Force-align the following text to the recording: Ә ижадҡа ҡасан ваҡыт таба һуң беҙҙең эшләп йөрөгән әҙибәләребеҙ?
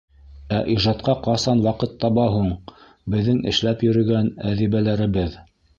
Ә 0.59 0.61
ижадҡа 0.75 1.15
ҡасан 1.27 1.61
ваҡыт 1.67 1.93
таба 2.05 2.25
һуң 2.39 2.49
беҙҙең 3.17 3.47
эшләп 3.53 3.89
йөрөгән 3.91 4.37
әҙибәләребеҙ? 4.55 5.41